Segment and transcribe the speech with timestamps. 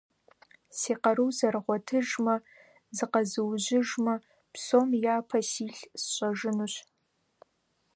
[0.77, 2.35] Си къару зэрыгъуэтыжмэ,
[2.95, 4.13] зыкъэзужьыжмэ,
[4.53, 6.73] псом япэ силъ сщӀэжынущ.